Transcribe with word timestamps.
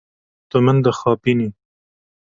Tu 0.49 0.57
min 0.65 0.77
dixapînî. 0.85 1.49